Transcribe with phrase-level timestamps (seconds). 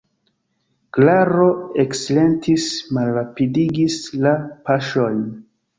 [0.97, 1.45] Klaro
[1.85, 2.67] eksilentis,
[2.99, 4.37] malrapidigis la
[4.71, 5.27] paŝojn.